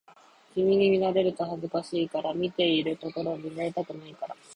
[0.55, 4.35] 君に見られると恥ずかしいから、見ているところを見られたくないから